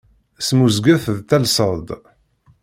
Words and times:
Smuzget 0.47 1.05
d 1.17 1.19
talseḍ-d. 1.29 1.89